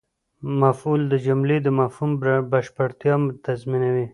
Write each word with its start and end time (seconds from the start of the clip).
مفعول 0.61 1.01
د 1.11 1.13
جملې 1.25 1.57
د 1.61 1.67
مفهوم 1.79 2.11
بشپړتیا 2.51 3.15
تضمینوي. 3.45 4.07